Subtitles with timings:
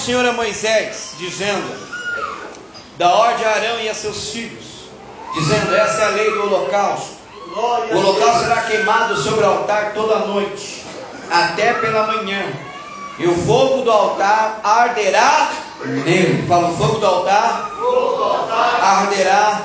[0.00, 1.70] Senhor a Moisés, dizendo:
[2.96, 4.64] Da ordem a Arão e a seus filhos,
[5.34, 7.20] dizendo: Essa é a lei do holocausto.
[7.54, 10.86] O holocausto será queimado sobre o altar toda noite,
[11.30, 12.44] até pela manhã.
[13.18, 15.50] E o fogo do altar arderá
[15.84, 16.46] nele.
[16.48, 17.70] Fala, o fogo do altar
[18.80, 19.60] arderá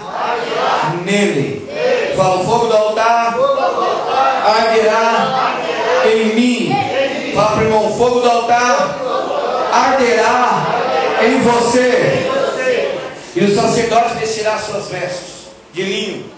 [1.05, 2.13] nele.
[2.17, 3.37] Fala, o fogo do altar
[4.43, 5.61] arderá
[6.05, 7.33] em mim.
[7.33, 9.05] Fala irmão, o fogo do altar
[9.75, 10.65] arderá
[11.23, 12.31] em você.
[13.35, 16.31] E o sacerdote vestirá suas vestes de linho,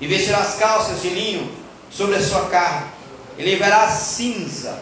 [0.00, 1.48] e vestirá as calças de linho
[1.88, 2.86] sobre a sua carne,
[3.38, 4.80] e levará cinza,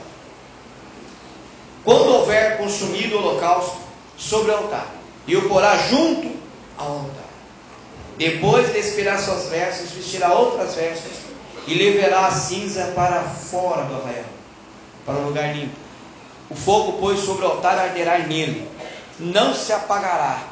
[1.84, 3.76] quando houver consumido o holocausto,
[4.16, 4.86] sobre o altar,
[5.26, 6.30] e o porá junto
[6.78, 7.30] ao altar.
[8.16, 11.12] Depois de expirar suas vestes, vestirá outras vestes,
[11.66, 14.24] e levará a cinza para fora do arraial,
[15.04, 15.89] para o lugar limpo.
[16.50, 18.68] O fogo, pois, sobre o altar arderá nele,
[19.18, 20.42] não se apagará,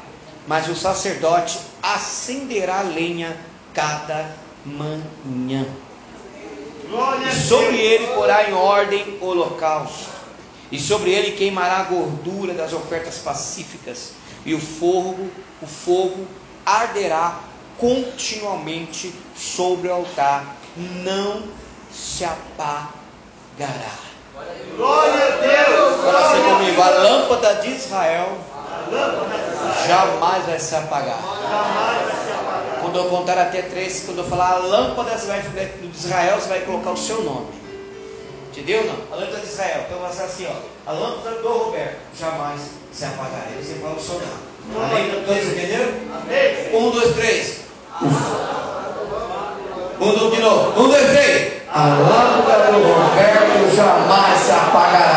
[0.47, 3.37] mas o sacerdote acenderá lenha
[3.73, 4.33] cada
[4.65, 5.65] manhã.
[7.27, 10.09] E sobre ele porá em ordem o holocausto,
[10.71, 14.13] e sobre ele queimará a gordura das ofertas pacíficas,
[14.45, 15.29] e o fogo,
[15.61, 16.25] o fogo
[16.65, 17.41] arderá
[17.77, 21.43] continuamente sobre o altar, não
[21.91, 24.08] se apagará.
[24.77, 26.01] Glória a Deus.
[26.05, 28.37] Fala assim comigo, a lâmpada de Israel
[29.87, 31.19] jamais vai se apagar.
[32.81, 36.91] Quando eu contar até três, quando eu falar a lâmpada de Israel, você vai colocar
[36.91, 37.47] o seu nome.
[38.51, 38.85] Entendeu?
[38.85, 38.95] Não?
[39.11, 39.85] A lâmpada de Israel.
[39.87, 40.89] Então vai ser assim, ó.
[40.89, 42.61] A lâmpada do Roberto jamais
[42.91, 43.47] se apagará.
[43.61, 44.49] Você fala o seu nome.
[44.75, 45.23] Amém?
[45.25, 45.91] Todos entenderam?
[46.73, 47.59] Um, dois, três.
[49.99, 50.81] Um, dois, de novo.
[50.81, 51.58] Um, dois, três.
[51.79, 55.08] A lâmpada do Roberto jamais se apagará.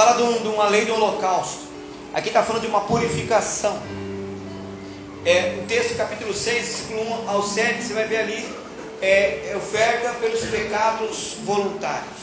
[0.00, 1.64] Fala de, um- de uma lei do holocausto.
[2.14, 3.78] Aqui está falando de uma purificação.
[5.26, 8.48] É, o texto, capítulo 6, versículo 1 ao 7, você vai ver ali,
[9.02, 12.16] é, é oferta pelos pecados voluntários.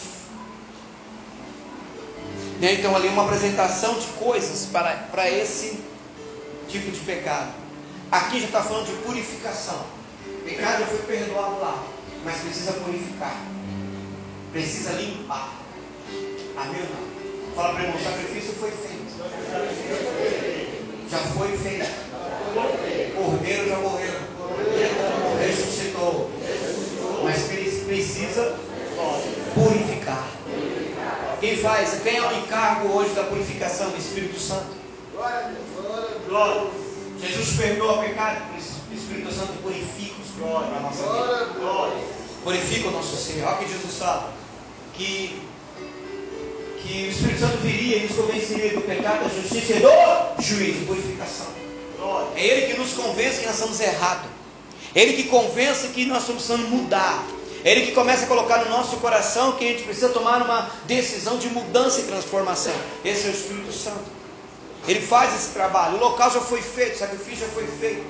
[2.59, 5.79] Né, Então, ali uma apresentação de coisas para, para esse
[6.67, 7.53] tipo de pecado.
[8.11, 9.85] Aqui já está falando de purificação.
[10.25, 11.83] O pecado já foi perdoado lá,
[12.25, 13.37] mas precisa purificar,
[14.51, 15.53] precisa limpar.
[16.57, 17.16] Amém ou não?
[17.57, 19.11] Fala para irmão: o sacrifício foi feito,
[21.09, 22.07] já foi feito.
[23.15, 24.13] Cordeiro já morreu,
[25.39, 26.29] ressuscitou,
[27.23, 28.55] mas pre- precisa
[29.55, 30.27] purificar.
[31.39, 31.99] Quem faz?
[32.03, 34.77] Quem é o encargo hoje da purificação do Espírito Santo?
[36.27, 36.67] Glória.
[37.19, 41.13] Jesus perdoa o pecado, o Espírito Santo purifica os pecados da nossa vida.
[41.15, 41.53] Glória.
[41.59, 42.03] Glória.
[42.43, 43.43] Purifica o nosso ser.
[43.43, 44.31] Olha o que Jesus fala:
[44.93, 45.41] que,
[46.87, 50.85] que o Espírito Santo viria e nos convenceria do pecado, da justiça e do juízo,
[50.85, 51.47] purificação.
[52.35, 54.29] É Ele que nos convence que nós estamos errados.
[54.95, 57.25] É Ele que convence que nós estamos precisando mudar.
[57.63, 60.71] É Ele que começa a colocar no nosso coração que a gente precisa tomar uma
[60.85, 62.73] decisão de mudança e transformação.
[63.03, 64.05] Esse é o Espírito Santo.
[64.87, 65.97] Ele faz esse trabalho.
[65.97, 68.05] O local já foi feito, o sacrifício já foi feito.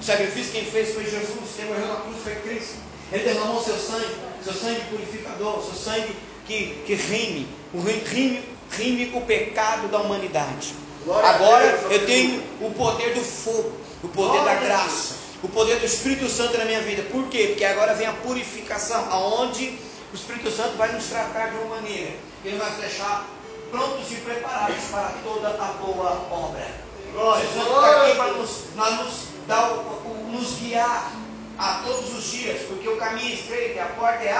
[0.00, 1.50] O sacrifício quem fez foi Jesus.
[1.54, 2.74] Quem morreu na cruz foi Cristo.
[3.12, 4.08] Ele derramou seu sangue,
[4.42, 9.98] seu sangue purificador, seu sangue que, que rime, o ri- rime, rime o pecado da
[9.98, 10.74] humanidade.
[11.04, 13.72] Glória a Agora Deus, eu tenho o poder do fogo,
[14.02, 17.02] o poder da Glória a graça, o poder do Espírito Santo na minha vida.
[17.10, 17.48] Por quê?
[17.48, 19.78] Porque agora vem a purificação, aonde
[20.12, 22.12] o Espírito Santo vai nos tratar de uma maneira,
[22.44, 23.26] ele vai nos deixar
[23.70, 26.66] prontos e preparados para toda a boa obra.
[27.12, 27.44] Glória.
[27.46, 29.12] Jesus está aqui para nos, para nos
[29.46, 29.70] dar
[30.58, 31.12] guiar
[31.58, 34.32] a todos os dias, porque o caminho é estreito e a porta é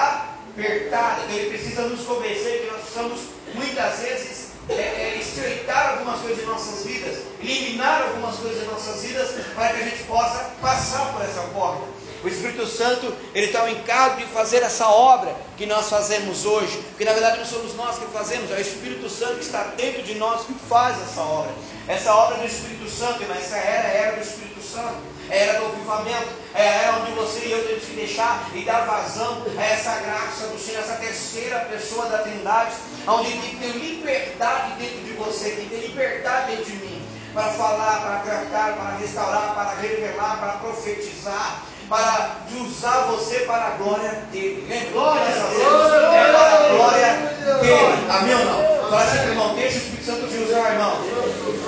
[0.56, 1.22] apertada.
[1.24, 3.20] Então ele precisa nos convencer que nós precisamos
[3.54, 9.02] muitas vezes é, é, estreitar algumas coisas em nossas vidas, eliminar algumas coisas em nossas
[9.02, 11.82] vidas, para que a gente possa passar por essa porta.
[12.24, 16.82] O Espírito Santo, ele está ao encargo de fazer essa obra que nós fazemos hoje,
[16.88, 20.02] porque na verdade não somos nós que fazemos, é o Espírito Santo que está dentro
[20.02, 21.52] de nós que faz essa obra.
[21.86, 24.96] Essa obra do Espírito Santo, mas essa era, era do Espírito Santo,
[25.30, 28.86] é era do avivamento, é era onde você e eu temos que deixar e dar
[28.86, 32.72] vazão a essa graça do Senhor, essa terceira pessoa da Trindade,
[33.06, 37.06] onde tem que ter liberdade dentro de você, tem que ter liberdade dentro de mim,
[37.32, 43.70] para falar, para tratar, para restaurar, para revelar, para profetizar para usar você para a
[43.70, 44.66] glória dele.
[44.68, 44.90] Lembra?
[44.90, 47.12] Glória nós fazemos é para a glória
[47.60, 48.10] dele.
[48.10, 48.90] Amém ou não?
[48.90, 50.96] Fala assim, irmão, deixa o Espírito Santo te usar, irmão.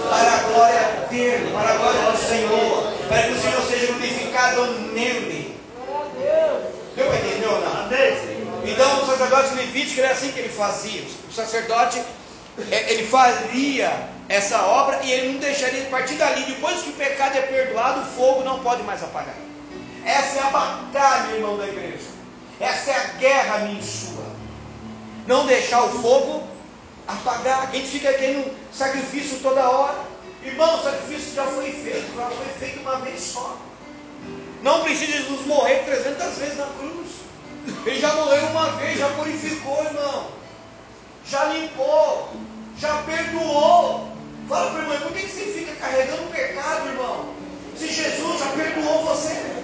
[0.09, 2.88] Para a glória dele, para a glória do Senhor.
[3.09, 5.59] Para que o Senhor seja glorificado nele.
[6.95, 7.89] Deu para entender ou não?
[8.65, 11.03] Então o sacerdote levítico era assim que ele fazia.
[11.29, 12.03] O sacerdote
[12.71, 16.43] é, ele faria essa obra e ele não deixaria de partir dali.
[16.45, 19.35] Depois que o pecado é perdoado, o fogo não pode mais apagar.
[20.05, 22.09] Essa é a batalha, irmão da igreja.
[22.61, 24.27] Essa é a guerra minha e sua.
[25.27, 26.43] Não deixar o fogo
[27.07, 27.69] apagar.
[27.69, 30.08] A gente fica querendo sacrifício toda hora.
[30.45, 33.57] Irmão, o sacrifício já foi feito, já foi feito uma vez só.
[34.63, 37.09] Não precisa Jesus morrer 300 vezes na cruz.
[37.87, 40.29] Ele já morreu uma vez, já purificou, irmão.
[41.27, 42.33] Já limpou,
[42.79, 44.09] já perdoou.
[44.49, 47.35] Fala para irmão, por que você fica carregando pecado, irmão?
[47.77, 49.59] Se Jesus já perdoou você.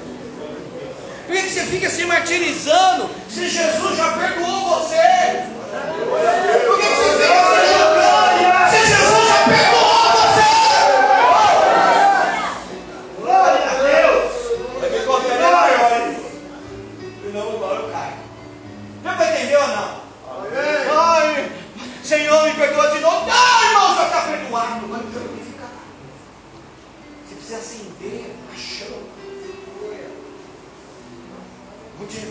[1.27, 5.47] Por que você fica se martirizando se Jesus já perdoou você?
[6.67, 7.74] Por que você fica se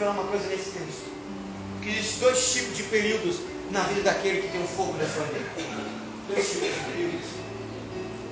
[0.04, 1.14] revelar uma coisa nesse texto.
[1.82, 3.40] Que existem dois tipos de períodos
[3.72, 5.50] na vida daquele que tem o fogo da sua vida.
[6.28, 7.30] Dois tipos de períodos.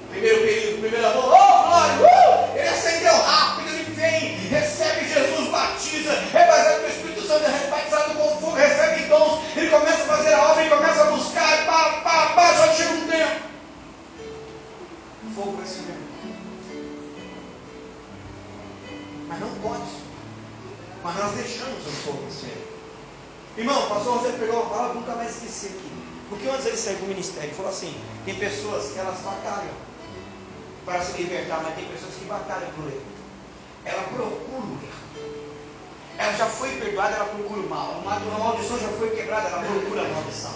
[0.10, 2.58] Primeiro período, primeiro amor, oh glória, uh!
[2.58, 8.16] ele acendeu rápido, ele vem, recebe Jesus, batiza, é baseado no Espírito Santo, é batizado
[8.16, 12.02] com fogo, recebe dons, ele começa a fazer a obra, ele começa a buscar, pá,
[12.04, 13.42] pá, pá, só chega um tempo.
[15.28, 15.80] O fogo vai se
[19.30, 20.01] Mas não pode
[21.04, 22.68] mas nós deixamos o fogo acender.
[23.58, 25.92] Irmão, o pastor José pegou uma palavra nunca mais esqueci aqui.
[26.30, 27.94] Porque antes ele saiu do ministério, ele falou assim:
[28.24, 29.74] tem pessoas que elas batalham
[30.86, 33.06] para se libertar, mas tem pessoas que batalham por ele.
[33.84, 35.02] Ela procura o erro.
[36.18, 38.02] Ela já foi perdoada, ela procura o mal.
[38.02, 40.54] Uma, maldição já foi quebrada, ela procura a maldição.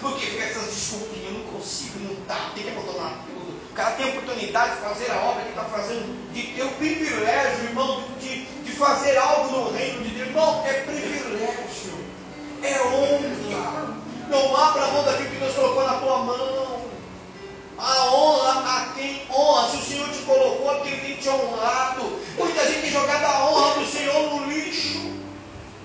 [0.00, 3.60] Porque essas desculpinhas, eu não consigo, não dá, tem que abandonar tudo.
[3.70, 6.70] O cara tem a oportunidade de fazer a obra que está fazendo, de ter o
[6.70, 8.46] privilégio, irmão, de
[8.80, 10.28] fazer algo no reino de Deus.
[10.28, 11.92] Irmão, é privilégio,
[12.62, 13.94] é honra.
[14.28, 16.80] Não abra mão daquilo que Deus colocou na tua mão.
[17.78, 19.68] A honra a quem honra.
[19.68, 22.18] Se o Senhor te colocou, é porque Ele tem te honrado.
[22.38, 25.12] Muita gente tem jogado a honra do Senhor no lixo.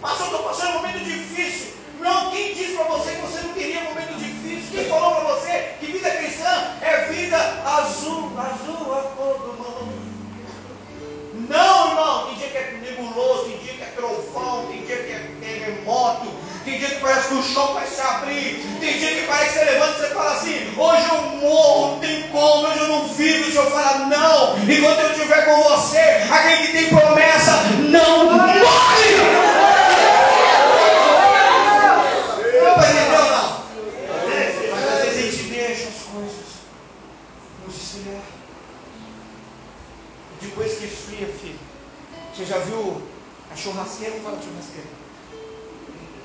[0.02, 1.74] Mas eu estou passando um momento difícil.
[2.00, 4.70] Não, quem disse para você que você não teria momento difícil?
[4.72, 10.05] Quem falou para você que vida cristã é vida azul, azul a todo mundo?
[11.50, 15.12] Não, irmão, tem dia que é nebuloso, tem dia que é trovão, tem dia que
[15.12, 16.28] é terremoto,
[16.64, 19.60] tem dia que parece que o chão vai se abrir, tem dia que parece que
[19.60, 23.08] você levanta e você fala assim, hoje eu morro, não tem como, hoje eu não
[23.10, 26.00] vivo, o Senhor fala, não, enquanto eu estiver com você,
[26.32, 29.56] aquele que tem promessa não morre!
[32.78, 33.64] Mas entendeu ou não?
[34.72, 36.46] Mas às vezes a gente deixa as coisas
[37.66, 38.22] nos esfriar.
[40.42, 41.60] Depois que esfria, filho.
[42.36, 43.02] Você já viu
[43.50, 44.12] a churrasqueira?
[44.12, 44.90] De churrasqueira.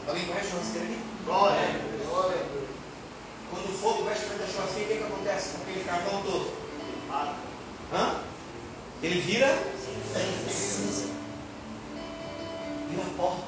[0.08, 0.98] Alguém conhece churrasqueira aqui?
[1.24, 1.80] Glória.
[2.04, 2.36] Glória.
[3.48, 6.52] Quando o fogo vai perto da churrasqueira, o que, que acontece com aquele carvão todo?
[7.92, 8.20] Hã?
[9.04, 9.56] Ele vira
[10.48, 11.06] cinza.
[12.88, 13.44] Vira pó.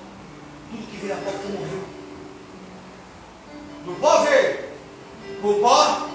[0.71, 1.85] Tudo que vira pó que morreu.
[3.87, 4.73] Do pó veio.
[5.42, 6.09] O pó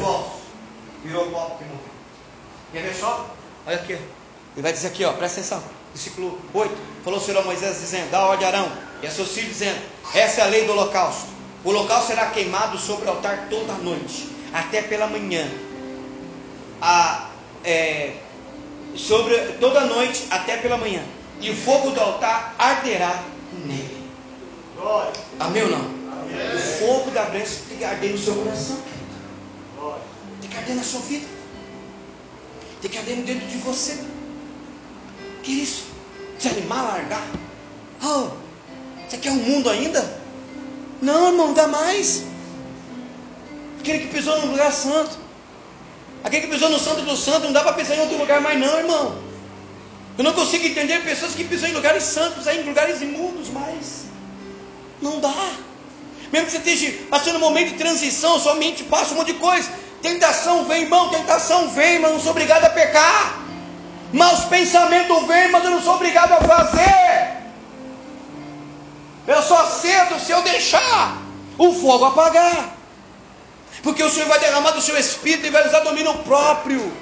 [0.00, 0.42] falso.
[1.02, 1.90] Virou pó porque morreu.
[2.70, 3.34] Quer ver só?
[3.66, 3.94] Olha aqui.
[3.94, 5.79] Ele vai dizer aqui, ó, presta atenção.
[5.92, 6.74] Versículo 8.
[7.04, 9.78] Falou o Senhor a Moisés dizendo: Dá ordem a Arão e a seus filhos, dizendo:
[10.14, 11.28] Essa é a lei do holocausto.
[11.64, 15.50] O holocausto será queimado sobre o altar toda a noite, até pela manhã.
[16.80, 17.28] A,
[17.64, 18.14] é,
[18.96, 21.02] sobre toda a noite até pela manhã,
[21.40, 23.22] e o fogo do altar arderá
[23.64, 24.00] nele.
[25.38, 26.00] Amém ou não?
[26.54, 28.78] O fogo da brecha tem que arder no seu coração,
[30.40, 31.26] tem que arder na sua vida,
[32.80, 33.98] tem que arder dentro de você.
[35.42, 35.84] Que isso?
[36.38, 37.26] Desanimar, largar?
[38.02, 38.28] Oh,
[39.08, 40.20] você quer um mundo ainda?
[41.02, 42.24] Não, irmão, dá mais.
[43.80, 45.18] Aquele que pisou no lugar santo.
[46.22, 48.58] Aquele que pisou no santo do santo, não dá para pisar em outro lugar mais
[48.60, 49.18] não, irmão.
[50.18, 54.04] Eu não consigo entender pessoas que pisam em lugares santos, em lugares imundos, mas
[55.00, 55.52] não dá.
[56.30, 59.38] Mesmo que você esteja passando um momento de transição, sua mente passa um monte de
[59.38, 59.68] coisa.
[60.02, 63.40] Tentação vem, irmão, tentação vem, eu não sou obrigado a pecar.
[64.12, 67.40] Maus pensamentos vêm, mas eu não sou obrigado a fazer.
[69.26, 71.16] Eu só cedo se eu deixar
[71.56, 72.76] o fogo apagar.
[73.82, 76.92] Porque o Senhor vai derramar do seu espírito e vai usar domínio próprio.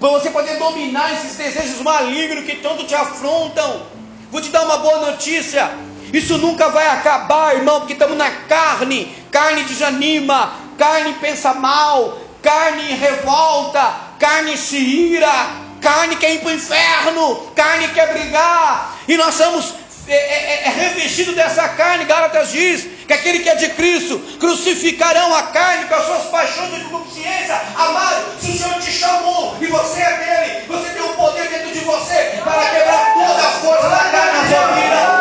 [0.00, 3.82] Para você poder dominar esses desejos malignos que tanto te afrontam.
[4.30, 5.70] Vou te dar uma boa notícia.
[6.12, 9.14] Isso nunca vai acabar, irmão, porque estamos na carne.
[9.30, 16.52] Carne desanima, carne pensa mal, carne revolta, carne se ira, carne quer ir para o
[16.52, 18.98] inferno, carne quer brigar.
[19.06, 19.72] E nós somos
[20.08, 25.32] é, é, é revestido dessa carne, Gálatas diz, que aquele que é de Cristo crucificarão
[25.32, 27.60] a carne com as suas paixões e consciência.
[27.76, 31.72] Amado, se o Senhor te chamou e você é dele, você tem um poder dentro
[31.72, 35.15] de você para quebrar toda a força da carne na sua vida.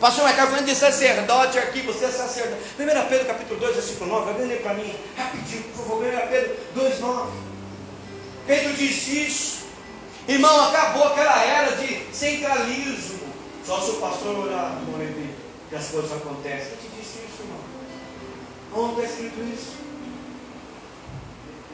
[0.00, 2.62] Pastor, está falando de sacerdote aqui, você é sacerdote.
[2.78, 6.56] 1 Pedro capítulo 2, versículo 9, vai ler para mim, rapidinho, por favor, 1 Pedro
[6.74, 7.32] 2, 9.
[8.46, 9.60] Pedro disse isso.
[10.26, 13.28] Irmão, acabou aquela era de centralismo.
[13.66, 14.78] Só se o pastor orar,
[15.68, 16.72] que as coisas acontecem.
[16.80, 17.60] Quem te disse isso, irmão?
[18.72, 19.76] Onde está escrito isso?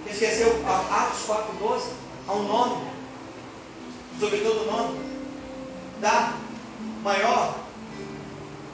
[0.04, 1.82] Esqueceu Atos 4,12?
[2.26, 2.90] Há um nome,
[4.18, 5.00] sobre todo nome,
[6.00, 6.34] dá
[7.02, 7.65] maior,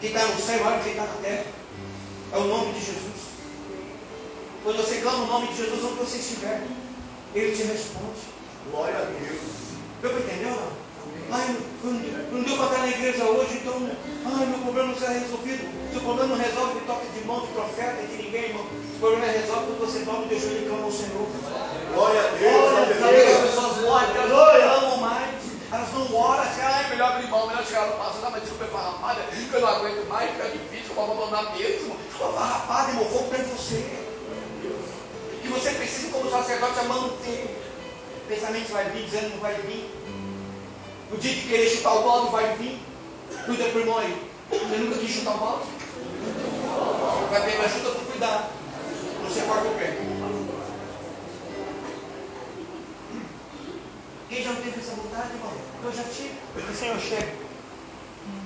[0.02, 1.44] que está no céu, que quem está na terra.
[2.32, 3.22] É o nome de Jesus.
[4.64, 6.60] Quando você clama o nome de Jesus, onde você estiver,
[7.32, 8.18] Ele te responde.
[8.72, 9.40] Glória a Deus.
[10.02, 10.82] Deu para entender ou não?
[11.30, 13.74] Ai, não, não deu para estar na igreja hoje, então,
[14.26, 15.70] ai, meu problema não será resolvido.
[15.92, 18.66] Se o problema não resolve de toque de mão de profeta e de ninguém, irmão,
[18.66, 21.28] o problema é resolve quando você dobra o teu joelho e clama ao Senhor.
[21.94, 22.74] Glória a Deus.
[22.74, 23.36] Sabe que Aleluia.
[23.36, 25.41] as pessoas morrem, elas não clamam mais,
[25.72, 28.64] elas não oram, assim, ah, é melhor mão, melhor chegar no passo, não, mas desculpa,
[28.64, 29.20] é farrapada,
[29.52, 31.96] eu não aguento mais, fica difícil, eu vou abandonar mesmo.
[31.96, 34.02] Desculpa, farrapada, irmão, o fogo está em você.
[35.40, 37.58] Que você precisa, como sacerdote, a manter.
[38.28, 39.90] Pensamento vai vir, dizendo não vai vir.
[41.10, 42.78] O dia que querer chutar o balde vai vir.
[43.46, 44.30] Cuida pro irmão aí.
[44.50, 45.64] Você nunca quis chutar o balde?
[47.30, 48.50] Vai pegar ajuda para cuidar.
[49.32, 50.11] Se corta o pé.
[54.32, 55.52] Quem já não teve essa vontade, irmão?
[55.84, 56.32] Eu já tive.
[56.56, 57.34] Eu disse, Senhor, chega.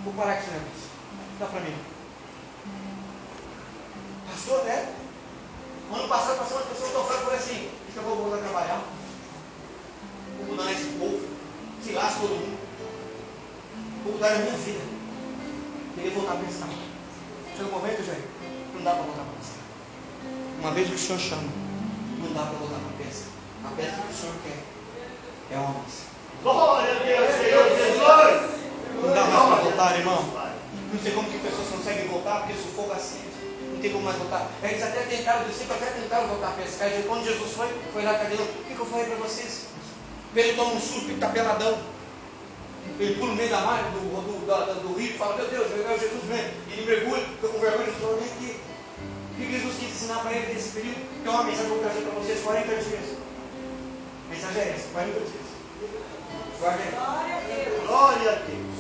[0.03, 0.90] Vou parar com esse negócio.
[1.38, 1.77] Dá para mim.
[4.29, 4.94] Pastor, né?
[5.94, 8.83] Ano passado, passou uma pessoa eu falei assim, que eu vou voltar a trabalhar.
[10.38, 11.25] Vou mudar esse povo.
[11.85, 12.59] Se lasca todo mundo.
[14.03, 14.81] Vou mudar a minha vida.
[15.94, 16.68] Queria voltar a pensar.
[17.57, 18.27] Chega um momento, gente,
[18.75, 19.61] não dá para voltar para pensar.
[20.59, 21.49] Uma vez que o Senhor chama,
[22.18, 23.29] não dá para voltar para pensar.
[23.64, 24.76] A peça que o Senhor quer
[25.51, 26.07] é homens.
[26.43, 28.57] Glória a Deus, Senhor Jesus.
[29.03, 30.25] Não dá mais para voltar, irmão.
[30.93, 33.37] Não sei como que pessoas conseguem voltar, porque se o fogo acende,
[33.73, 34.49] não tem como mais voltar.
[34.63, 36.89] Eles até tentaram, os discípulos até tentaram voltar a pescar.
[36.89, 38.35] E quando Jesus foi, foi lá, cadê?
[38.35, 39.67] O que, que eu falei para vocês?
[40.35, 41.79] Pedro toma um susto e está peladão.
[42.99, 45.67] Ele pula no meio da mar, do, do, da- do rio, e fala, meu Deus,
[45.71, 46.51] é o Jesus mesmo.
[46.69, 48.61] E ele mergulha, fica com vergonha, Jesus falou, vem aqui.
[49.33, 51.23] O que Jesus quis ensinar para ele nesse período?
[51.23, 53.26] Tem uma mensagem que eu vou trazer para vocês 40 dias.
[54.27, 55.31] A mensagem é essa, 40 dias.
[56.59, 57.87] Guarda aí.
[57.87, 58.77] Glória a Deus.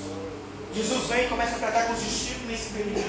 [0.74, 3.00] Jesus vem e começa a tratar com os discípulos nesse período.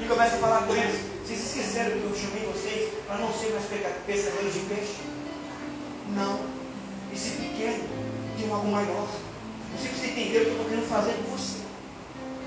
[0.00, 1.00] E começa a falar com eles.
[1.24, 3.64] Vocês esqueceram que eu chamei vocês para não ser mais
[4.06, 4.96] pescadores de peixe?
[6.16, 6.40] Não.
[7.14, 7.84] Esse pequeno
[8.36, 9.06] tem algo maior.
[9.78, 11.62] Você precisa entender o que eu estou querendo fazer com você.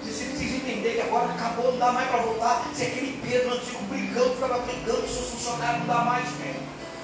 [0.04, 2.70] Você precisa entender que agora acabou, não dá mais para voltar.
[2.76, 6.62] Se aquele Pedro antigo brigando, ficava brigando seus funcionários, não dá mais, Pedro.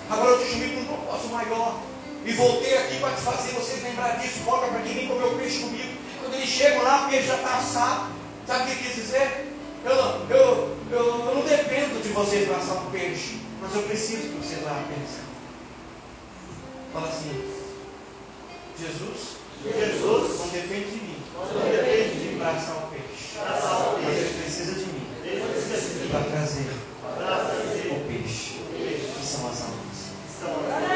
[0.09, 1.92] Agora eu te chamei para um propósito maior.
[2.25, 4.39] E voltei aqui para te fazer vocês lembrar disso.
[4.45, 5.97] Volta para quem vem comer o peixe comigo.
[6.21, 8.11] Quando eles chegam lá, o peixe já está assado.
[8.47, 9.53] Sabe o que quis dizer?
[9.85, 13.83] Eu não, eu, eu, eu não dependo de vocês para assar um peixe, mas eu
[13.83, 15.23] preciso que vocês vá pensar.
[16.93, 17.53] Fala assim,
[18.79, 20.39] Jesus Jesus.
[20.39, 22.37] não depende de mim Não depende de mim.
[22.37, 25.03] para assar o peixe, o mas ele precisa de mim
[26.11, 30.92] para trazer o peixe, que são as almas.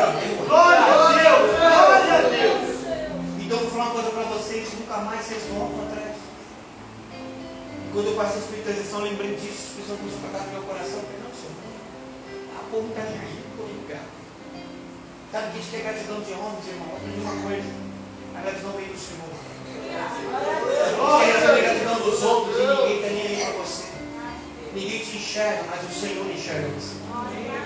[0.00, 1.50] Glória a Deus!
[1.58, 2.80] Glória a Deus!
[3.38, 6.16] Então vou falar uma coisa para vocês, nunca mais vocês voltam atrás.
[7.92, 10.52] Quando eu passei a espiritualização, eu lembrei disso, o Espírito Santo começou a tocar no
[10.52, 11.52] meu coração, falei, não, Senhor,
[12.56, 14.08] a povo está aí, estou ligado.
[15.32, 16.96] Sabe que a gente quer gratidão de homens, irmão?
[16.96, 17.68] Aprendi uma coisa,
[18.32, 19.36] a gratidão vem do Senhor.
[20.96, 23.89] Você receber gratidão dos outros e ninguém está nem aí para você.
[24.72, 26.94] Ninguém te enxerga, mas o Senhor enxerga você.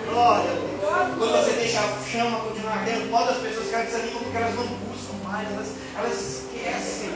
[0.09, 1.19] Glória a Deus!
[1.19, 5.12] Quando você deixa a chama continuar pode as pessoas ficarem desanimam porque elas não buscam
[5.23, 7.12] mais, elas, elas esquecem.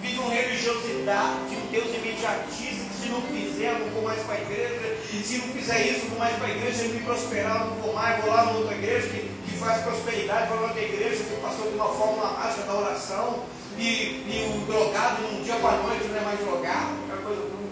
[0.00, 4.34] Vivem uma religiosidade, um Deus imediatista, que se não fizer, eu não vou mais para
[4.36, 4.96] a igreja.
[5.24, 7.66] Se não fizer isso, eu vou mais para a igreja, se ele me prosperar, eu
[7.66, 10.82] não vou mais, vou lá numa outra igreja que, que faz prosperidade, vou lá outra
[10.82, 13.42] igreja que passou de uma fórmula mágica da oração.
[13.76, 17.22] E, e o drogado, de um dia para a noite, não é mais drogado, aquela
[17.22, 17.65] coisa.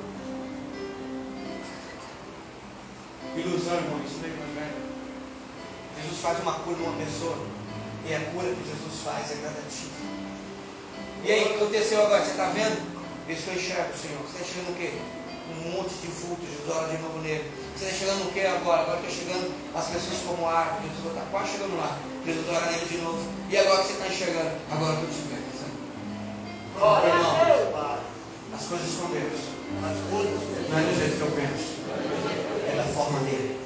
[3.37, 4.85] Ilusão, irmão, isso não é evangelho.
[6.03, 7.37] Jesus faz uma cura numa pessoa.
[8.07, 9.99] E a cura que Jesus faz é gradativa.
[11.25, 12.25] E aí, o que aconteceu agora?
[12.25, 12.79] Você está vendo?
[13.29, 14.21] Isso que eu enxergo, Senhor.
[14.23, 14.93] Você está chegando o quê?
[15.51, 17.51] Um monte de vultos, Jesus ora de novo nele.
[17.77, 18.83] Você está chegando o quê agora?
[18.83, 20.89] Agora está chegando as pessoas como árvore.
[20.89, 21.99] Jesus está quase chegando lá.
[22.25, 23.23] Jesus ora nele de novo.
[23.51, 24.53] E agora que você está enxergando?
[24.71, 25.45] Agora eu estou te vendo.
[26.75, 28.01] Glória a Irmão, Deus,
[28.53, 29.41] as coisas com Deus.
[29.85, 32.54] As coisas Não é do jeito que eu penso.
[32.77, 33.59] Da forma dele.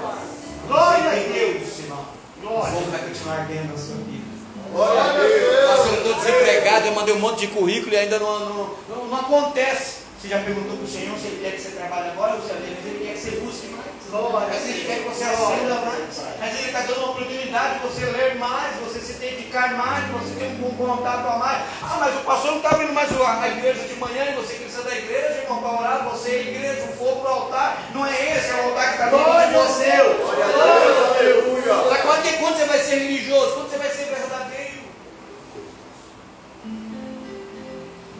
[0.00, 0.18] Faz.
[0.66, 1.78] Glória a Deus!
[1.80, 2.06] irmão?
[2.42, 4.24] O fogo vai continuar ardendo na sua vida.
[4.72, 5.68] Glória a Deus!
[5.68, 9.06] Pastor, eu estou desempregado, eu mandei um monte de currículo e ainda não, não, não,
[9.06, 10.04] não acontece.
[10.20, 12.50] Você já perguntou para o Senhor se Ele quer que você trabalhe agora ou se
[12.50, 13.84] Ele quer que você busque mais.
[14.10, 14.48] Glória.
[14.48, 15.98] Vezes Ele quer que você acenda mais.
[16.40, 20.34] Vezes Ele está dando uma oportunidade de você ler mais, você se dedicar mais, você
[20.34, 21.62] ter um bom contato a mais.
[21.82, 24.82] Ah, mas o pastor não está vindo mais à igreja de manhã e você precisa
[24.82, 26.08] da igreja, irmão, para orar.
[26.10, 27.78] Você é a igreja, o fogo do altar.
[27.94, 29.96] Não é esse, é o altar que está Glória de a.
[29.96, 30.16] Deus!
[30.20, 31.88] Glória a Deus!
[31.88, 33.54] Sabe quando, quando você vai ser religioso?
[33.54, 34.84] Quando você vai ser verdadeiro?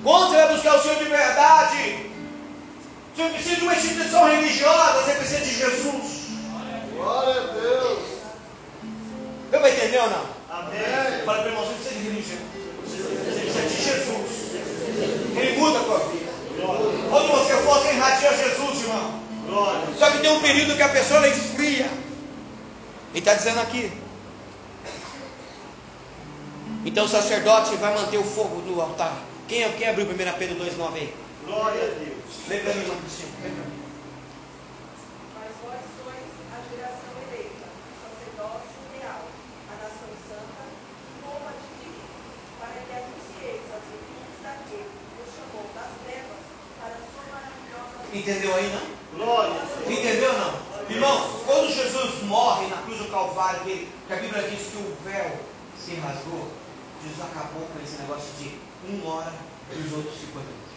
[0.02, 2.13] Quando você vai buscar o Senhor de verdade?
[3.14, 6.24] Você não precisa de uma instituição religiosa, você precisa de Jesus.
[6.96, 7.98] Glória a Deus!
[9.52, 10.26] Deu para entender ou não?
[10.50, 11.24] Amém!
[11.24, 12.38] Fala para irmão, você precisa de religião.
[12.84, 15.36] Você precisa de Jesus.
[15.36, 16.32] Ele muda a tua vida.
[17.12, 19.20] Onde você for, você irradia Jesus, irmão.
[19.46, 19.80] Glória!
[19.96, 21.86] Só que tem um período que a pessoa ela esfria.
[21.86, 23.92] Ele está dizendo aqui.
[26.84, 29.16] Então o sacerdote vai manter o fogo no altar.
[29.46, 31.14] Quem, quem abriu 1 Pedro 2,9 aí?
[31.46, 32.13] Glória a Deus!
[32.48, 33.32] Lê para mim, irmão Cristina.
[33.42, 33.80] Lê para mim.
[35.34, 37.66] Mas vós sois a geração eleita,
[38.04, 39.24] sacerdócio real,
[39.70, 40.64] a nação santa,
[41.24, 42.04] povo adquirido,
[42.60, 46.42] para que anuncieis as virtudes daquele que chamou das trevas
[46.78, 47.96] para a sua maravilhosa.
[48.12, 48.86] Entendeu aí, não?
[49.18, 49.98] Glória a Deus!
[49.98, 50.54] Entendeu ou não?
[50.90, 54.96] Irmão, quando Jesus morre na cruz do Calvário, que, que a Bíblia diz que o
[55.02, 55.32] véu
[55.80, 56.50] se rasgou,
[57.02, 59.32] Jesus acabou com esse negócio de uma hora
[59.72, 60.73] e os outros ficam dentro.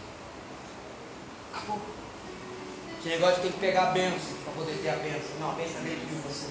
[2.98, 5.30] Esse negócio de ter que pegar a bênção para poder ter a bênção.
[5.40, 6.46] Não, a bênção é dentro de você.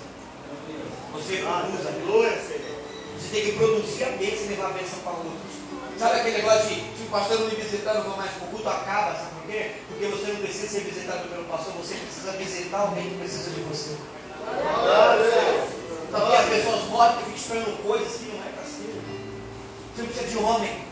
[1.14, 2.78] Você produz a Senhor!
[3.18, 5.58] Você tem que produzir a bênção e levar a bênção para outros.
[5.98, 8.52] Sabe aquele negócio de se o pastor não me visitar, não vou mais para o
[8.52, 9.72] culto, acaba, sabe por quê?
[9.88, 13.62] Porque você não precisa ser visitado pelo pastor, você precisa visitar alguém que precisa de
[13.62, 13.98] você.
[16.12, 19.02] Porque as pessoas morrem porque ficam esperando coisas que não é para ser.
[19.96, 20.86] Você não precisa de homem,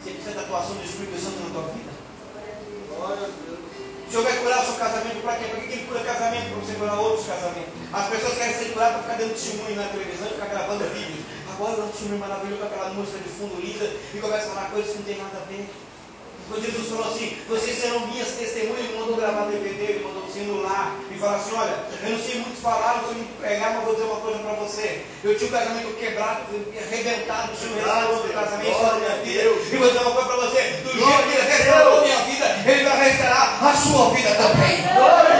[0.00, 1.90] você precisa da atuação do Espírito Santo na tua vida.
[2.92, 5.44] O Senhor vai curar o seu casamento para quê?
[5.46, 6.50] Para que ele cura casamento?
[6.50, 7.72] Para você curar outros casamentos.
[7.92, 11.24] As pessoas querem ser curadas para ficar dando testemunho na televisão e ficar gravando vídeos.
[11.50, 14.70] Agora eu um testemunho maravilhoso com aquela música de fundo linda e começa a falar
[14.70, 15.68] coisas que não tem nada a ver.
[16.52, 20.40] Quando Jesus falou assim, vocês serão minhas testemunhas, ele mandou gravar DVD, ele mandou você
[20.40, 21.72] ir no lar e falar assim, olha,
[22.04, 24.52] eu não sei muito falar, não sei muito pregar, mas vou dizer uma coisa para
[24.60, 25.00] você.
[25.24, 29.40] Eu tinha um casamento quebrado, arrebentado, o Senhor restaurou meu casamento, restaurou minha vida.
[29.40, 32.84] E vou dizer uma coisa para você, do jeito que ele restaurou minha vida, ele
[32.84, 34.76] vai restaurar a sua vida também.
[34.92, 35.32] Glória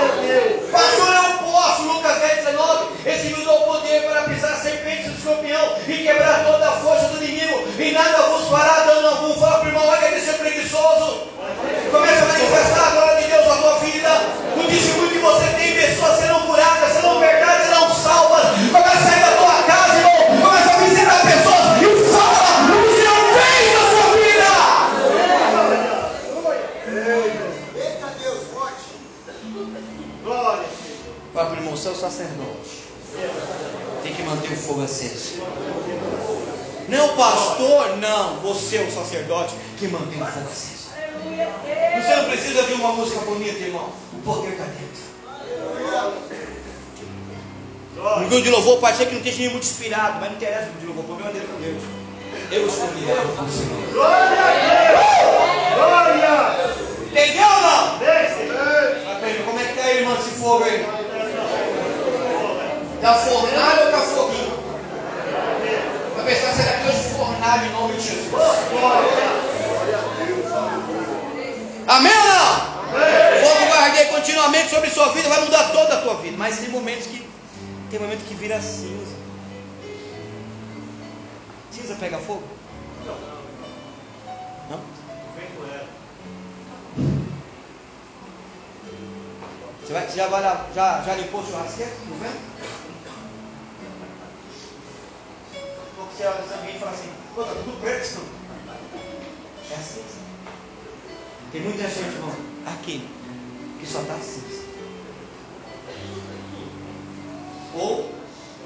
[0.00, 0.70] a Deus!
[0.70, 3.00] Pastor, eu posso, Lucas 10, 19.
[3.04, 7.22] Esse me deu poder para pisar serpentes e escorpião e quebrar toda a força do
[7.22, 7.68] inimigo.
[7.78, 8.79] E nada vos fará
[15.34, 18.46] você tem, pessoas serão curadas, serão verdades, serão salvas.
[18.72, 20.16] Começa a sair da tua casa, irmão.
[20.42, 22.04] Começa a visitar pessoas e o que o
[22.96, 24.50] Senhor fez na sua vida.
[27.76, 28.84] Eita Deus, forte.
[30.24, 30.68] Glória,
[31.32, 32.80] para o irmão, seu sacerdote.
[34.02, 35.42] Tem que manter o fogo aceso.
[36.88, 38.36] Não, pastor, não.
[38.40, 40.80] Você é o sacerdote que mantém o fogo aceso.
[41.22, 43.90] Você não precisa de uma música bonita, irmão.
[44.12, 45.19] O poder está dentro.
[48.00, 50.72] No grupo de louvor pode ser que não esteja muito inspirado, mas não interessa o
[50.72, 51.82] grupo de louvor, o problema dele com Deus.
[52.50, 53.92] Eu escolhi ela com o Senhor.
[53.92, 54.50] Glória a
[54.88, 55.20] Deus!
[55.76, 56.80] Glória!
[57.10, 57.98] Entendeu ou não?
[57.98, 60.86] Mas, Como é que tá aí, irmão, esse fogo aí?
[63.02, 64.58] Tá fornalho ou tá foguinho?
[66.16, 68.32] Vai pensar, será que hoje fornalho em nome de Jesus?
[71.86, 72.70] Amém ou não?
[72.90, 76.36] O fogo vai arder continuamente sobre sua vida, vai mudar toda a tua vida.
[76.38, 77.29] Mas tem momentos que
[77.90, 79.16] tem momento que vira cinza.
[81.72, 82.44] Cinza pega fogo?
[84.70, 84.80] Não?
[85.36, 85.88] Vem com ela.
[89.82, 91.90] Você, vai, você já, vai lá, já, já limpou o churrasqueiro?
[92.08, 92.50] Não?
[95.96, 98.40] Porque você olha ambiente e fala assim, pô, tá tudo preto não?
[99.76, 100.20] É cinza.
[101.50, 103.08] Tem muita gente, irmão, aqui,
[103.80, 104.60] que só está cinza.
[107.74, 108.12] Ou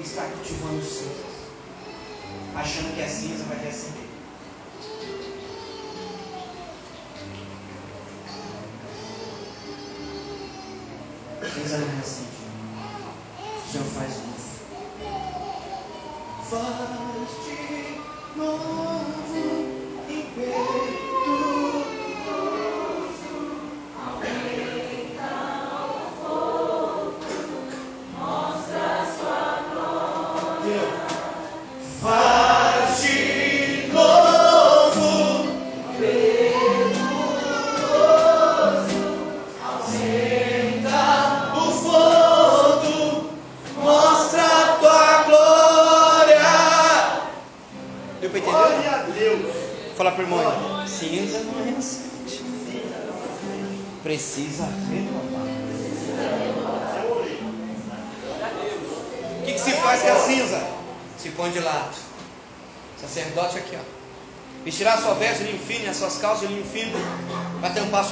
[0.01, 1.35] está cultivando cinzas,
[2.55, 4.05] achando que a cinza vai reacender.
[11.53, 12.29] Cinza não reacende.
[13.39, 14.35] O Senhor faz novo.
[16.49, 19.05] Faz de novo
[20.09, 20.74] impetuoso.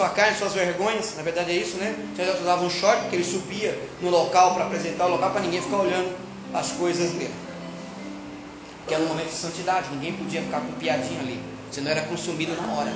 [0.04, 1.16] Sua carne, suas vergonhas.
[1.16, 1.96] Na verdade é isso, né?
[2.16, 5.62] Sacerdote usava um short porque ele subia no local para apresentar o local para ninguém
[5.62, 6.14] ficar olhando
[6.54, 7.34] as coisas dele.
[8.86, 12.54] Que era um momento de santidade, ninguém podia ficar com piadinha ali, senão era consumido
[12.62, 12.92] na hora.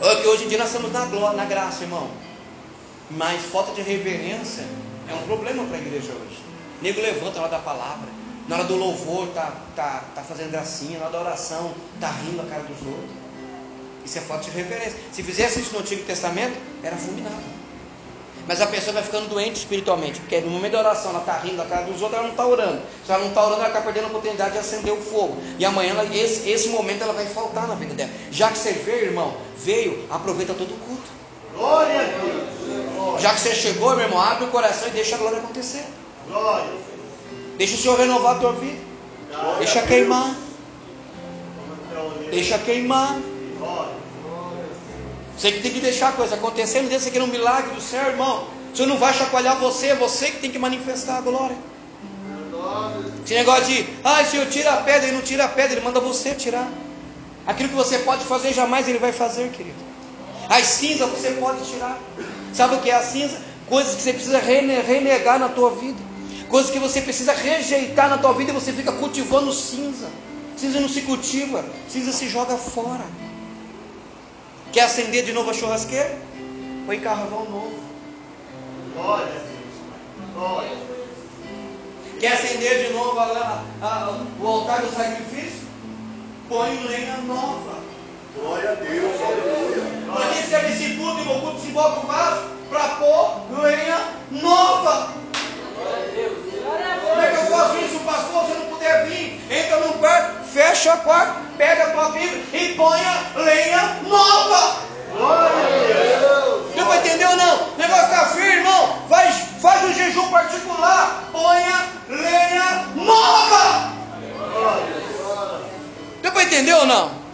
[0.00, 2.08] Olha que hoje em dia nós estamos na glória, na graça, irmão.
[3.10, 4.64] Mas falta de reverência
[5.06, 6.42] é um problema para a igreja hoje.
[6.80, 8.08] O nego levanta na hora da palavra,
[8.48, 12.40] na hora do louvor tá, tá, tá fazendo gracinha, na hora da oração tá rindo
[12.40, 13.23] a cara dos outros.
[14.04, 14.98] Isso é falta de reverência.
[15.12, 17.54] Se fizesse isso no Antigo Testamento, era fulminado.
[18.46, 21.62] Mas a pessoa vai ficando doente espiritualmente, porque no momento da oração ela está rindo
[21.62, 22.82] a cara dos outros, ela não está orando.
[23.04, 25.38] Se ela não está orando, ela está perdendo a oportunidade de acender o fogo.
[25.58, 28.10] E amanhã, ela, esse, esse momento, ela vai faltar na vida dela.
[28.30, 31.14] Já que você veio, irmão, veio, aproveita todo o culto.
[31.56, 33.22] Glória a Deus!
[33.22, 35.84] Já que você chegou, meu irmão, abre o coração e deixa a glória acontecer.
[36.28, 36.70] Glória!
[37.56, 38.78] Deixa o Senhor renovar a tua vida.
[39.58, 40.34] Deixa queimar.
[42.30, 43.18] Deixa queimar.
[45.36, 48.06] Você que tem que deixar a coisa acontecer, não deixa aqui um milagre do céu,
[48.08, 48.46] irmão.
[48.74, 51.56] Senhor não vai chacoalhar você, é você que tem que manifestar a glória.
[53.24, 56.00] Esse negócio de, ah, Senhor, tira a pedra, ele não tira a pedra, ele manda
[56.00, 56.68] você tirar.
[57.46, 59.76] Aquilo que você pode fazer, jamais ele vai fazer, querido.
[60.48, 61.98] As cinzas você pode tirar.
[62.52, 63.40] Sabe o que é a cinza?
[63.68, 65.98] Coisas que você precisa rene- renegar na tua vida.
[66.48, 70.08] Coisas que você precisa rejeitar na tua vida e você fica cultivando cinza.
[70.56, 73.04] Cinza não se cultiva, cinza se joga fora.
[74.74, 76.18] Quer acender de novo a churrasqueira?
[76.84, 77.78] Põe carvão novo.
[78.92, 80.34] Glória a Deus!
[80.34, 80.76] Glória!
[82.18, 85.68] Quer acender de novo a- a- a- o altar do sacrifício?
[86.48, 87.78] Põe lenha nova.
[88.36, 89.14] Glória a Deus!
[89.22, 89.84] Aleluia!
[90.12, 92.42] Por que serve esse culto e o culto se invoca o vaso?
[92.68, 95.12] Para pôr lenha nova.
[97.08, 98.44] Como é que eu faço isso, pastor?
[98.46, 101.43] Se eu não puder vir, entra no quarto, fecha o quarto, pega a
[101.94, 104.76] tua Bíblia e ponha lenha nova.
[106.74, 107.54] Deu para entender ou não?
[107.54, 108.98] O negócio está firme, irmão.
[109.08, 113.92] Faz, faz um jejum particular, ponha lenha nova.
[116.20, 117.24] Deu para entender ou não?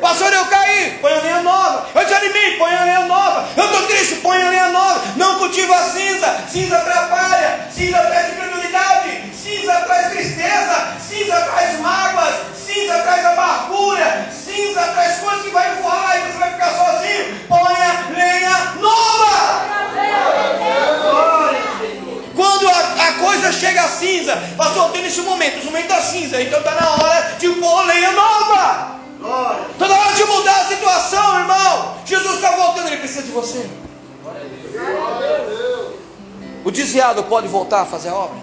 [0.00, 1.86] Pastor, eu caí, põe a lenha nova.
[1.94, 3.48] Eu desanimei, põe a lenha nova.
[3.56, 5.02] Eu estou triste, põe a lenha nova.
[5.16, 12.34] Não cultiva a cinza, cinza atrapalha, cinza traz incredulidade, cinza traz tristeza, cinza traz mágoas,
[12.84, 17.40] cinza traz amargura, cinza traz coisas que vai voar e você vai ficar sozinho.
[17.48, 19.64] Põe a lenha nova.
[22.36, 26.42] Quando a, a coisa chega a cinza, pastor, tenho nesse momento, esse momento da cinza,
[26.42, 29.00] então está na hora de pôr lenha nova.
[29.72, 31.94] Está na hora de mudar a situação, irmão.
[32.04, 32.44] Jesus
[32.86, 33.70] ele precisa de você.
[36.62, 38.38] O desviado pode voltar a fazer a obra?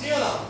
[0.00, 0.47] Sim ou não?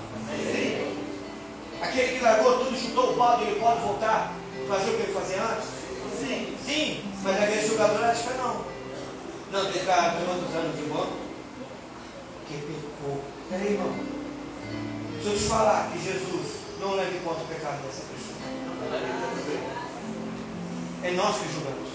[1.80, 4.34] Aquele que largou tudo, chutou o balde, ele pode voltar
[4.68, 5.68] fazer o que ele fazia antes?
[6.20, 6.56] Sim.
[6.64, 8.64] Sim, mas aquele jogador acha que não.
[9.50, 11.10] Não, tem cara quantos anos de bom?
[12.46, 13.22] Que pecou.
[13.48, 13.94] Peraí, irmão.
[15.22, 18.36] Se eu te falar que Jesus não leva em conta o pecado dessa pessoa.
[21.02, 21.88] É nós que julgamos.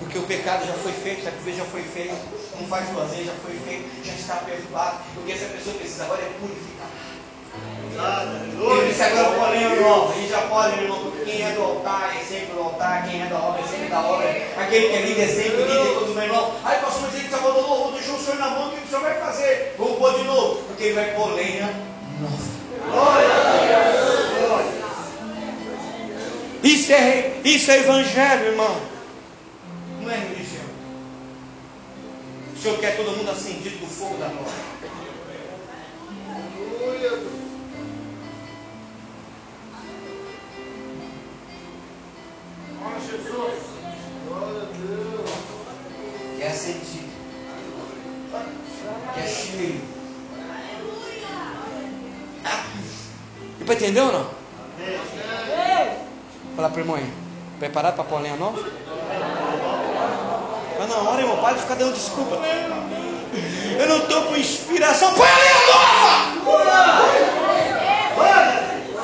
[0.00, 2.14] Porque o pecado já foi feito, sacrifício já foi feito,
[2.60, 4.98] não faz vezes, já foi feito, já está perdoado.
[5.14, 6.90] Porque essa pessoa precisa agora é purificar.
[8.58, 11.50] Ele disse agora com a lenha nova, a gente já pode, irmão, porque quem é
[11.52, 14.88] do altar é sempre do altar, quem é da obra é sempre da obra, aquele
[14.88, 16.52] que é líder é sempre líder, todo meu irmão.
[16.64, 19.20] Aí pastor, mas ele novo, deixou o senhor na mão, o que o senhor vai
[19.20, 19.74] fazer?
[19.78, 21.66] Vou pôr de novo, porque ele vai pôr lenha
[22.20, 22.56] nova.
[22.90, 24.86] Glória a Deus!
[26.62, 28.76] Isso é, isso é evangelho, irmão.
[30.00, 30.64] Não é religião.
[32.54, 34.52] O Senhor quer todo mundo acendido do fogo da glória.
[36.78, 37.35] Glória
[53.76, 54.26] Deu para entender ou não?
[56.56, 57.12] Fala para irmão aí.
[57.58, 58.58] Preparado para pôr a lenha nova?
[60.78, 62.36] Mas não, hora, irmão, para de ficar dando desculpa.
[63.78, 65.12] Eu não estou com inspiração.
[65.14, 66.32] Põe a lenha nova!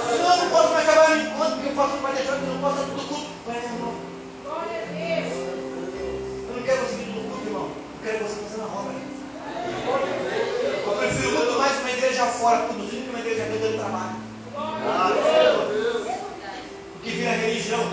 [0.09, 2.49] Senão eu não posso mais acabar no encontro, porque o pastor vai deixar que eu
[2.49, 3.27] não posso estar tudo culto.
[3.45, 3.97] Põe a lenha nova.
[6.49, 7.69] Eu não quero você vir no culto, irmão.
[7.69, 8.95] Eu quero você fazendo a obra.
[10.87, 14.33] Eu prefiro muito mais uma igreja fora produzindo que uma igreja dentro dando trabalho.
[16.93, 17.89] Porque vira religião,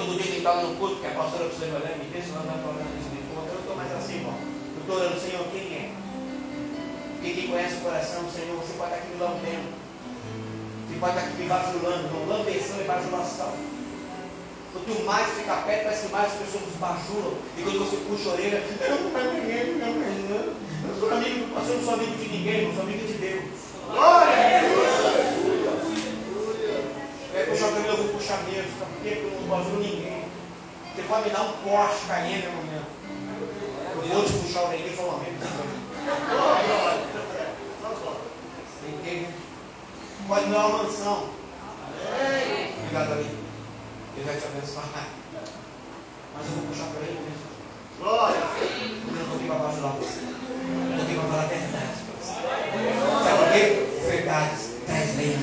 [0.59, 3.15] que lá no culto, porque a pastora precisa olhar me senão não vai falar nesse
[3.15, 3.47] encontro.
[3.47, 4.35] Eu não estou mais assim, irmão.
[4.75, 5.91] Eu estou orando, Senhor, quem é?
[7.15, 9.69] Porque quem conhece o coração, Senhor, você pode estar aqui me lambendo.
[10.87, 13.53] Você pode estar aqui me bajulando, não lambeção e bajulação.
[14.71, 17.33] Quanto mais fica perto, parece que mais as pessoas nos bajulam.
[17.57, 19.89] E quando você puxa a orelha, eu não ninguém, não.
[20.89, 23.43] Eu sou amigo, eu não sou amigo de ninguém, eu sou amigo de Deus.
[23.89, 25.89] Glória a Deus!
[27.33, 28.71] É puxar o cabelo, eu vou puxar mesmo?
[28.77, 30.18] Porque eu não bajulo ninguém.
[30.99, 32.83] Você pode me dar um Porsche caindo amanhã.
[33.95, 35.39] Eu vou te puxar a orelha e falar mesmo.
[38.85, 39.27] Entende?
[40.27, 41.29] Pode me dar uma mansão.
[42.81, 43.29] Obrigado, Ali.
[44.17, 44.89] Ele vai te abençoar.
[46.35, 47.47] Mas eu vou puxar para ele mesmo.
[47.97, 48.35] Glória.
[48.37, 50.19] Eu não aqui para bajular você.
[50.19, 52.33] Eu aqui para falar a verdade para você.
[53.23, 53.65] Sabe por quê?
[54.05, 55.39] Verdades traz lenha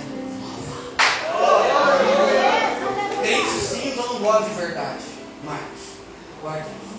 [3.22, 5.15] Crente cinza não gosta de verdade.
[5.46, 6.02] Marcos,
[6.42, 6.96] guarde isso.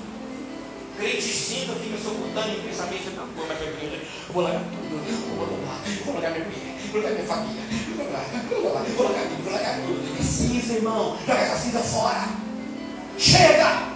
[0.95, 3.12] Crente cinza fica se ocultando em pensamento.
[3.13, 7.01] Não, vou largar minha igreja, vou largar tudo, vou largar, vou largar minha mulher, vou
[7.01, 7.63] largar minha família,
[7.95, 10.17] vou largar, vou largar, vou largar tudo, vou largar tudo.
[10.17, 11.17] É cinza, irmão.
[11.27, 12.29] Joga essa cinza fora.
[13.17, 13.87] Chega!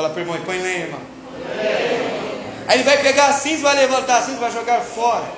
[0.00, 1.00] Fala para o irmão, põe lenha, irmão.
[2.66, 5.30] Aí ele vai pegar a cinza, vai levantar a cinza, vai jogar fora.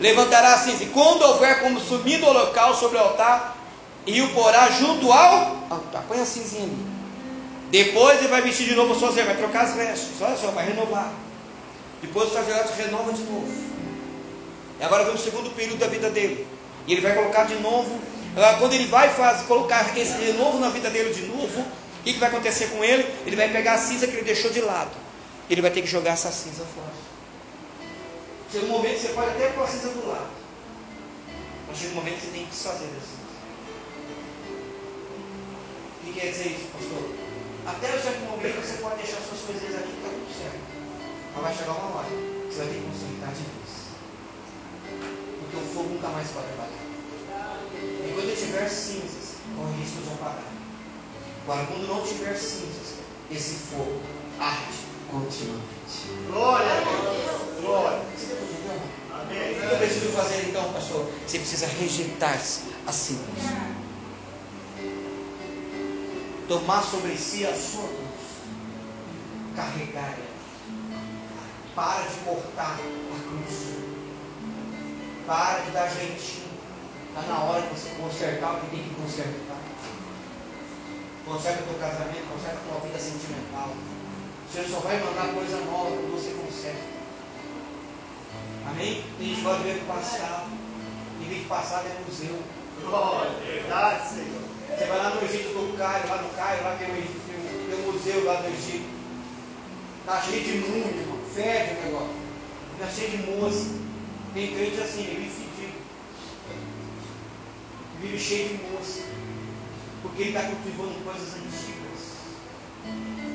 [0.00, 0.84] Levantará a cinza.
[0.84, 3.56] E quando houver consumido o local sobre o altar,
[4.06, 6.04] e o porá junto ao altar.
[6.06, 6.86] Põe a cinzinha ali.
[7.72, 10.22] Depois ele vai vestir de novo o seu vai trocar as vestes.
[10.22, 11.10] Olha só, vai renovar.
[12.00, 13.52] Depois o sacerdote renova de novo.
[14.78, 16.46] E agora vem o segundo período da vida dele.
[16.86, 17.98] E ele vai colocar de novo.
[18.60, 21.66] Quando ele vai fazer, colocar esse renovo na vida dele de novo,
[22.00, 23.02] o que, que vai acontecer com ele?
[23.26, 24.90] Ele vai pegar a cinza que ele deixou de lado.
[25.50, 26.92] Ele vai ter que jogar essa cinza fora.
[28.50, 30.30] Chega um momento que você pode até pôr a cinza do lado.
[31.66, 33.28] Mas chega um momento que você tem que desfazer da cinza.
[36.00, 37.14] O que quer dizer isso, pastor?
[37.66, 40.60] Até um certo momento você pode deixar suas coisas ali que está tudo certo.
[41.34, 43.72] Mas vai chegar uma hora você vai ter que consertar de vez.
[45.38, 46.82] Porque o fogo nunca mais pode apagar.
[47.76, 50.57] E quando tiver cinzas, corre risco de apagar.
[51.48, 52.96] Agora, quando não tiver cinzas,
[53.30, 54.02] esse fogo
[54.38, 54.80] arde
[55.10, 56.26] continuamente.
[56.26, 57.64] Glória a Deus.
[57.64, 58.02] Glória.
[58.14, 58.82] Você está entendendo?
[59.14, 59.52] Amém.
[59.52, 61.10] O que eu preciso fazer então, pastor?
[61.26, 63.24] Você precisa rejeitar as cinzas.
[66.48, 68.28] Tomar sobre si a sua cruz.
[69.56, 71.00] Carregar ela.
[71.74, 73.68] Para de cortar a cruz.
[75.26, 76.48] Para de dar jeitinho.
[77.08, 79.57] Está na hora de você consertar o que tem que consertar.
[81.28, 83.68] Conserta teu casamento, conserta tua vida sentimental.
[83.68, 86.98] O Senhor só vai mandar coisa nova quando você conserta.
[88.66, 89.04] Amém?
[89.18, 90.50] Tem gente que ver o passado.
[91.20, 92.38] E ver que passado é museu.
[92.82, 94.42] Glória, verdade, Senhor.
[94.68, 97.88] Você vai lá no Egito do Cairo, lá no Cairo, lá tem o, tem o,
[97.88, 98.88] o museu lá do Egito.
[100.00, 101.18] Está cheio de múmia, irmão.
[101.34, 102.14] Fede o negócio.
[102.72, 103.74] Está cheio de moça.
[104.32, 105.78] Tem crente assim, ele vive fedido.
[108.00, 109.17] Vive cheio de moça.
[110.02, 111.98] Porque ele está cultivando coisas antigas.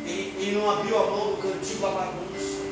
[0.05, 2.63] Ele, ele não abriu a mão do cantinho da bagunça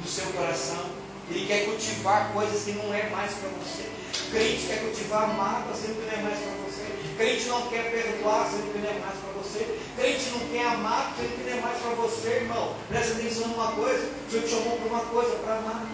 [0.00, 0.90] do seu coração.
[1.30, 3.90] Ele quer cultivar coisas que não é mais para você.
[4.30, 6.84] Crente quer cultivar mágoa, sendo que não é mais para você.
[7.16, 9.78] Crente não quer perdoar, sendo que não é mais para você.
[9.96, 12.76] Crente não quer amar, sendo que não é mais para você, irmão.
[12.88, 14.10] Presta atenção numa coisa.
[14.26, 15.86] O Senhor te chamou para uma coisa, para amar.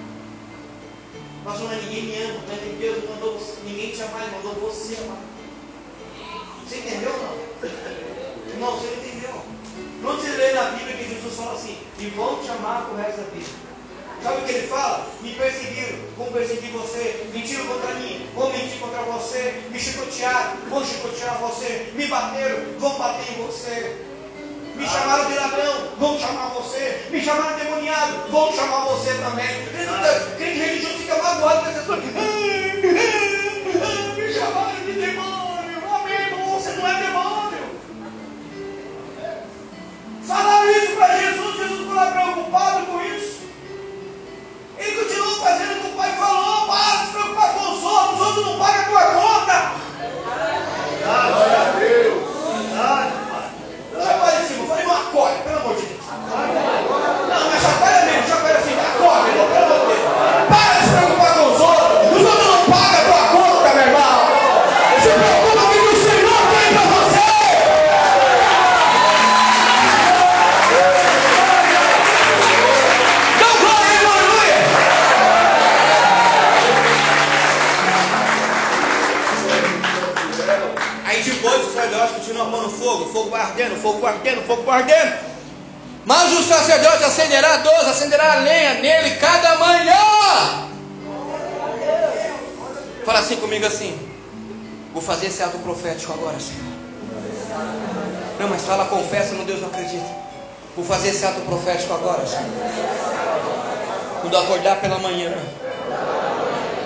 [1.44, 5.22] Mas ninguém me ama, mas Deus mandou você, ninguém te amar, ele mandou você amar.
[6.70, 8.48] Você entendeu ou não?
[8.48, 9.42] Irmão, você não entendeu.
[10.02, 13.22] Não você lê na Bíblia que Jesus fala assim, e vão te amar pro resto
[13.22, 13.50] da vida.
[14.22, 15.08] Sabe o que ele fala?
[15.20, 20.84] Me perseguiram, vão perseguir você, mentiram contra mim, vão mentir contra você, me chicotearam, vão
[20.84, 24.06] chicotear você, me bateram, vão bater em você.
[24.76, 27.08] Me chamaram de ladrão, vão chamar você.
[27.10, 29.66] Me chamaram de demoniado, vão chamar você também.
[30.36, 32.39] Crente religioso fica magoado com essas coisas.
[42.50, 43.40] Preocupado com isso.
[44.76, 48.20] Ele continuou fazendo o que o pai falou, para de se preocupar com os outros,
[48.20, 49.70] os outros não pagam a tua conta.
[81.10, 85.12] Aí depois o sacerdote continua pondo fogo, fogo ardendo, fogo ardendo, fogo ardendo.
[86.06, 90.68] Mas o sacerdote acenderá doze, acenderá a lenha nele cada manhã.
[93.04, 93.98] Fala assim comigo assim.
[94.92, 96.62] Vou fazer esse ato profético agora, Senhor.
[98.38, 100.06] Não, mas fala, confessa, no Deus não acredita.
[100.76, 102.44] Vou fazer esse ato profético agora, Senhor.
[104.20, 105.34] Quando acordar pela manhã,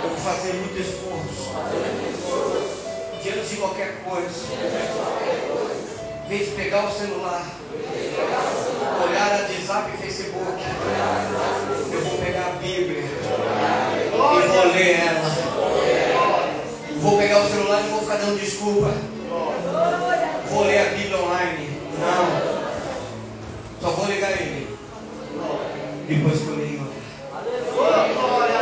[0.03, 2.04] eu vou fazer muito esforço
[3.25, 4.29] diante de qualquer coisa.
[6.25, 7.47] Em vez de pegar o celular,
[9.03, 10.63] olhar a WhatsApp e Facebook,
[11.91, 15.25] eu vou pegar a Bíblia e vou ler ela.
[17.01, 18.95] Vou pegar o celular e vou ficar dando desculpa.
[20.51, 21.81] Vou ler a Bíblia online.
[21.99, 22.55] Não.
[23.81, 24.77] Só vou ligar ele.
[26.07, 26.87] Depois que eu leio.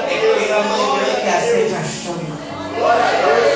[0.09, 0.43] É Deus.
[0.43, 3.52] pela manhã que a sede a chama.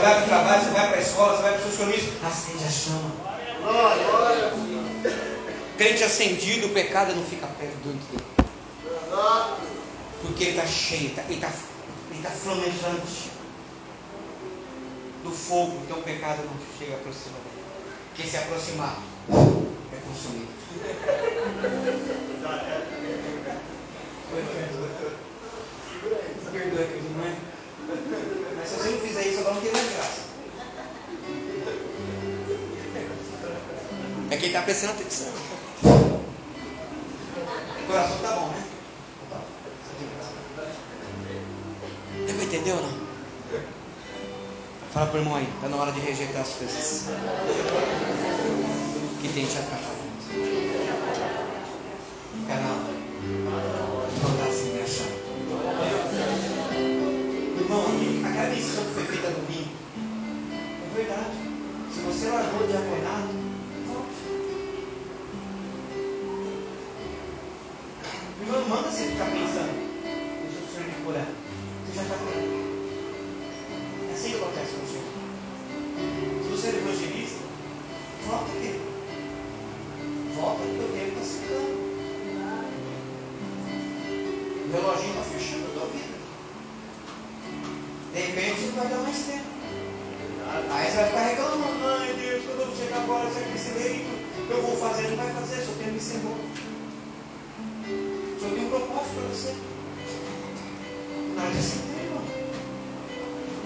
[0.00, 1.76] Você vai para o trabalho, você vai para a escola, você vai para os seus
[1.76, 3.10] compromissos, acende a chama.
[3.62, 4.52] Glória.
[5.76, 8.00] Crente acendido, o pecado não fica perto dele.
[10.22, 11.50] Porque ele está cheio, tá- ele está
[12.10, 13.30] ele tá flamejante
[15.22, 17.64] do fogo, então o pecado não chega aproxima dele.
[18.08, 18.96] Porque se aproximar,
[34.50, 35.28] Que está prestando atenção.
[37.78, 38.64] O coração tá bom, né?
[42.26, 43.00] Deu para entender ou não?
[44.92, 47.04] Fala pro irmão aí, tá na hora de rejeitar as coisas
[49.22, 49.99] que tem te atrapalhado.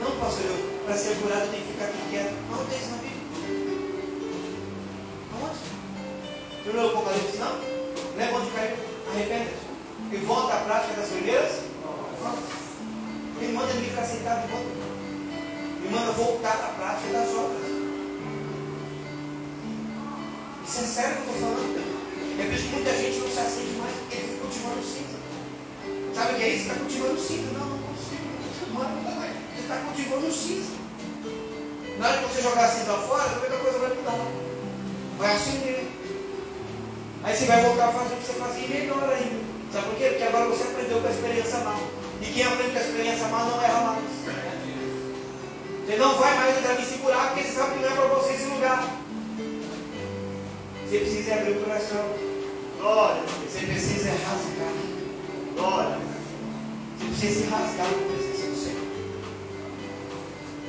[0.01, 0.57] Não, pastor, eu,
[0.87, 2.35] para ser curado tem que ficar aqui quieto.
[2.51, 3.25] Não tem isso na Bíblia.
[5.35, 5.59] Aonde?
[6.65, 7.37] Tu leu o Apocalipse?
[7.39, 7.61] Não?
[8.17, 8.77] Leva onde caiu.
[9.11, 9.65] Arrependa-te.
[10.13, 11.61] E volta à prática das olheiras?
[13.41, 14.71] Ele manda ele ficar sentado de volta.
[15.83, 17.65] Ele manda voltar à prática das obras.
[20.67, 21.85] Isso é sério que eu estou falando.
[22.39, 25.19] Eu vejo que muita gente não se acende mais porque ele continua no cinza.
[26.15, 26.69] Sabe o que é isso?
[26.69, 27.59] Está cultivando cinza.
[27.59, 28.23] Não, não consigo.
[28.73, 30.73] Não é, Você está cultivando cinza.
[31.99, 34.27] Na hora que você jogar a cinza fora, a coisa vai mudar.
[35.19, 35.87] Vai acender.
[37.25, 39.45] Aí você vai voltar a fazer o que você fazia melhor ainda.
[39.73, 40.09] Sabe por quê?
[40.11, 41.81] Porque agora você aprendeu com a experiência mal.
[42.23, 44.05] E quem aprende com a experiência mal não erra mais.
[45.85, 48.33] Você não vai mais entrar nesse buraco porque você sabe que não é para você
[48.35, 48.89] esse lugar.
[50.87, 52.07] Você precisa abrir o coração.
[52.79, 53.23] Glória.
[53.49, 54.94] Você precisa rasgar.
[55.55, 55.99] Glória.
[56.99, 58.89] Você precisa se rasgar na presença do Senhor.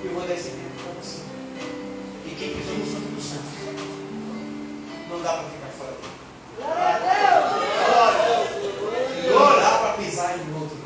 [0.03, 1.21] E eu vou dar esse tempo para você.
[2.25, 3.53] E quem pisou no Santo dos Santos,
[5.09, 6.13] não dá para ficar fora dele.
[9.29, 10.85] Não dá para pisar em outro lugar.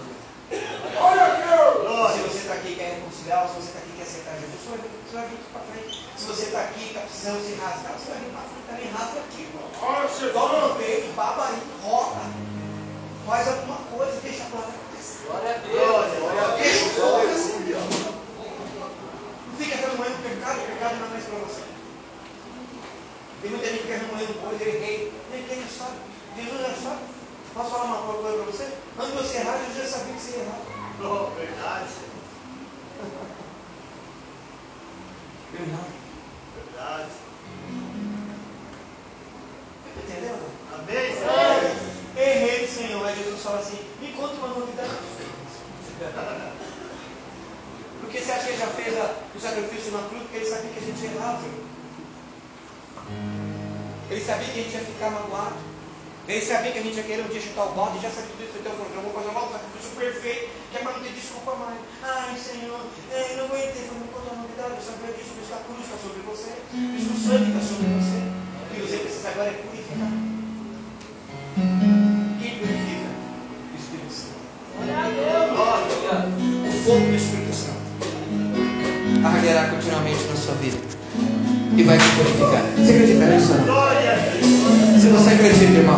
[2.13, 4.59] Se você está aqui e quer reconciliar, se você está aqui e quer aceitar Jesus,
[4.63, 6.09] você vai vir, você para frente.
[6.17, 8.87] Se você está aqui e está precisando se rasgar, você vai vir para frente também,
[8.91, 9.43] rasga aqui.
[10.33, 12.48] Dobra no peito, baba aí, roda.
[13.29, 15.27] Faz alguma coisa, deixa a glória acontecer.
[15.27, 16.57] Glória a Deus.
[16.57, 17.59] Deixa o fogo assim.
[19.45, 21.61] Não fica remoendo o pecado, o pecado não é mais para você.
[23.43, 25.13] Tem muita gente que é remoendo coisa, eu errei.
[25.31, 25.97] Nem quem sabe.
[26.35, 27.01] Jesus já sabe.
[27.53, 28.67] Posso falar uma coisa para você?
[28.97, 30.61] Antes de você errar, Jesus já sabia que você ia errar.
[31.01, 31.89] Oh, verdade.
[35.53, 35.85] Verdade.
[36.55, 37.11] Verdade.
[39.97, 40.39] Entendeu?
[40.73, 41.07] Amém,
[42.67, 42.98] Senhor.
[43.15, 44.89] Jesus fala assim: me conta uma novidade.
[48.01, 50.21] Porque você acha que ele já fez a- o sacrifício na cruz?
[50.23, 51.43] Porque ele sabia que a gente errava.
[54.09, 55.55] Ele sabia que a gente ia ficar magoado.
[56.27, 57.99] Ele sabia que a gente ia querer um dia chutar o balde.
[58.01, 58.57] Já sabia tudo isso.
[58.59, 60.49] Então falou: eu vou fazer um sacrifício perfeito.
[60.71, 61.77] Que é para não ter desculpa mais.
[62.03, 62.79] Ai, Senhor,
[63.11, 63.83] é, não aguentei.
[63.85, 64.73] Falei, me conta uma novidade.
[64.77, 66.51] Eu sabia que isso a cruz está sobre você.
[66.97, 68.19] Isso o sangue está sobre você.
[68.69, 70.13] O que você precisa agora é purificar.
[76.67, 77.79] O fogo do Espírito Santo
[79.25, 80.77] arderá continuamente na sua vida
[81.77, 82.63] e vai te purificar.
[82.77, 83.53] Você acredita nisso?
[84.99, 85.79] Se você acredita, irmão,